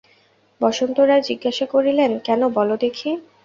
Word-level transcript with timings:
বসন্ত 0.61 0.97
রায় 1.01 1.23
জিজ্ঞাসা 1.29 1.65
করিলেন, 1.73 2.11
কেন 2.27 2.41
বলো 2.57 2.75
দেখি? 2.83 3.09